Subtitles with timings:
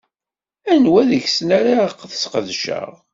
[0.71, 2.91] Anwa deg-sen ara sqedceɣ?